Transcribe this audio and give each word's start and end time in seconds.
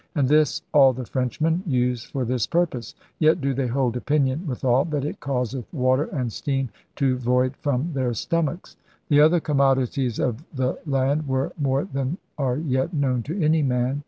And 0.15 0.27
this 0.27 0.63
all 0.73 0.93
the 0.93 1.05
Frenchmen 1.05 1.61
used 1.67 2.07
for 2.07 2.25
this 2.25 2.47
purpose; 2.47 2.95
yet 3.19 3.39
do 3.39 3.53
they 3.53 3.67
hold 3.67 3.95
opinion 3.95 4.47
withal 4.47 4.83
that 4.85 5.05
it 5.05 5.19
causeth 5.19 5.71
water 5.71 6.05
and 6.05 6.33
steam 6.33 6.69
to 6.95 7.17
void 7.19 7.55
from 7.57 7.91
their 7.93 8.15
stomachs.' 8.15 8.77
The 9.09 9.21
other' 9.21 9.39
commodities 9.51 10.17
of 10.17 10.43
the 10.51 10.79
land' 10.87 11.27
were 11.27 11.53
*more 11.55 11.83
than 11.85 12.17
are 12.39 12.57
yet 12.57 12.95
known 12.95 13.21
to 13.21 13.39
any 13.43 13.61
man. 13.61 13.99